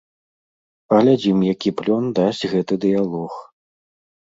Паглядзім, 0.93 1.37
які 1.53 1.69
плён 1.83 2.03
дасць 2.21 2.41
гэты 2.55 2.81
дыялог. 2.89 3.33